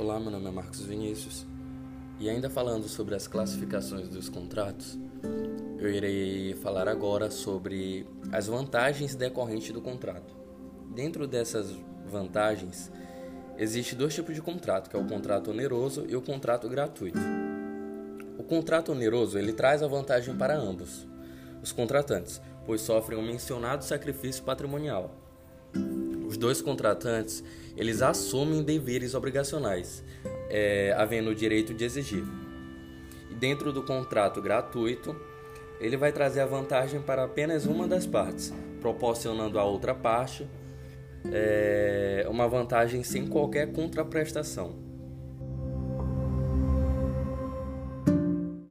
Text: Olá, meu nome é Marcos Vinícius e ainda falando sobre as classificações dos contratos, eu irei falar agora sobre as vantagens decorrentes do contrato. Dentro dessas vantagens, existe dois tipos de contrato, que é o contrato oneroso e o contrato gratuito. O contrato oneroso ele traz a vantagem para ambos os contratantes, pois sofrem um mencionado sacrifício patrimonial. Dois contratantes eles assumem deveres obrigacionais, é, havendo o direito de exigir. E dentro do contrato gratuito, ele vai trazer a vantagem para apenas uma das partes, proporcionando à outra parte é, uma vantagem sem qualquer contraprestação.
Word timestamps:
Olá, 0.00 0.18
meu 0.18 0.30
nome 0.30 0.46
é 0.46 0.50
Marcos 0.50 0.80
Vinícius 0.80 1.44
e 2.18 2.30
ainda 2.30 2.48
falando 2.48 2.88
sobre 2.88 3.14
as 3.14 3.28
classificações 3.28 4.08
dos 4.08 4.30
contratos, 4.30 4.98
eu 5.78 5.90
irei 5.90 6.54
falar 6.54 6.88
agora 6.88 7.30
sobre 7.30 8.06
as 8.32 8.46
vantagens 8.46 9.14
decorrentes 9.14 9.72
do 9.72 9.82
contrato. 9.82 10.34
Dentro 10.94 11.26
dessas 11.26 11.76
vantagens, 12.06 12.90
existe 13.58 13.94
dois 13.94 14.14
tipos 14.14 14.34
de 14.34 14.40
contrato, 14.40 14.88
que 14.88 14.96
é 14.96 14.98
o 14.98 15.06
contrato 15.06 15.50
oneroso 15.50 16.06
e 16.08 16.16
o 16.16 16.22
contrato 16.22 16.66
gratuito. 16.66 17.20
O 18.38 18.42
contrato 18.42 18.92
oneroso 18.92 19.38
ele 19.38 19.52
traz 19.52 19.82
a 19.82 19.86
vantagem 19.86 20.34
para 20.34 20.56
ambos 20.56 21.06
os 21.62 21.72
contratantes, 21.72 22.40
pois 22.64 22.80
sofrem 22.80 23.18
um 23.18 23.22
mencionado 23.22 23.84
sacrifício 23.84 24.42
patrimonial. 24.44 25.14
Dois 26.40 26.62
contratantes 26.62 27.44
eles 27.76 28.00
assumem 28.00 28.62
deveres 28.62 29.14
obrigacionais, 29.14 30.02
é, 30.48 30.94
havendo 30.96 31.28
o 31.28 31.34
direito 31.34 31.74
de 31.74 31.84
exigir. 31.84 32.24
E 33.30 33.34
dentro 33.34 33.74
do 33.74 33.82
contrato 33.82 34.40
gratuito, 34.40 35.14
ele 35.78 35.98
vai 35.98 36.12
trazer 36.12 36.40
a 36.40 36.46
vantagem 36.46 37.02
para 37.02 37.24
apenas 37.24 37.66
uma 37.66 37.86
das 37.86 38.06
partes, 38.06 38.54
proporcionando 38.80 39.58
à 39.58 39.64
outra 39.64 39.94
parte 39.94 40.48
é, 41.30 42.26
uma 42.26 42.48
vantagem 42.48 43.04
sem 43.04 43.26
qualquer 43.26 43.70
contraprestação. 43.72 44.89